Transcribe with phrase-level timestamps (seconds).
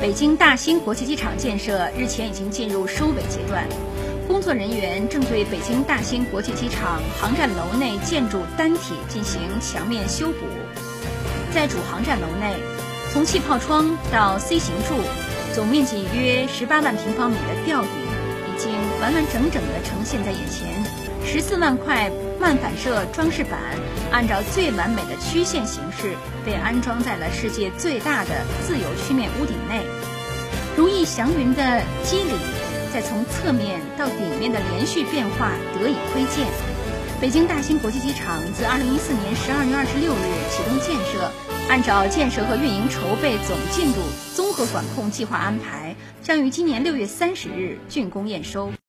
[0.00, 3.66] 北京大兴国际机场建设日前已经进入收尾阶段，
[4.28, 10.46] 工作人员正对北京大兴国际机场航站楼内建筑单体进行墙面修补。
[11.52, 12.54] 在主航站楼内，
[13.12, 14.94] 从气泡窗到 C 型柱，
[15.52, 18.70] 总面积约十八万平方米的吊顶已经
[19.00, 21.07] 完完整整地呈现在眼前。
[21.30, 22.10] 十四万块
[22.40, 23.60] 漫反射装饰板
[24.10, 28.30] 按照最完美的曲线形式被安装在了世界最大的
[28.66, 29.82] 自由曲面屋顶内。
[30.74, 32.32] 如意祥云的机理，
[32.94, 36.46] 在从侧面到顶面的连续变化得以窥见。
[37.20, 41.30] 北京大兴国际机场自二零一四年十二月二十六日启动建设，
[41.68, 44.00] 按照建设和运营筹备总进度
[44.34, 48.72] 综合管控计划安排，将于今年六月三十日竣工验收。